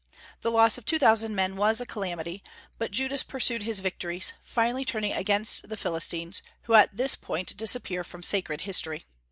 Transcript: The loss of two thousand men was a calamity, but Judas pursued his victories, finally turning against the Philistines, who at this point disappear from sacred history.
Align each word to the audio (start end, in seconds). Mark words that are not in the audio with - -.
The 0.41 0.49
loss 0.49 0.79
of 0.79 0.85
two 0.85 0.97
thousand 0.97 1.35
men 1.35 1.55
was 1.55 1.79
a 1.79 1.85
calamity, 1.85 2.43
but 2.79 2.89
Judas 2.89 3.21
pursued 3.21 3.61
his 3.61 3.81
victories, 3.81 4.33
finally 4.41 4.83
turning 4.83 5.13
against 5.13 5.69
the 5.69 5.77
Philistines, 5.77 6.41
who 6.63 6.73
at 6.73 6.97
this 6.97 7.13
point 7.13 7.55
disappear 7.55 8.03
from 8.03 8.23
sacred 8.23 8.61
history. 8.61 9.05